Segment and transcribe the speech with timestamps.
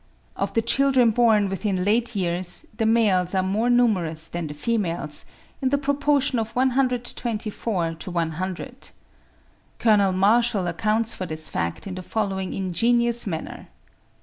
[0.35, 5.27] Of the children born within late years, the males are more numerous than the females,
[5.61, 8.89] in the proportion of 124 to 100.
[9.77, 13.67] Colonel Marshall accounts for this fact in the following ingenious manner.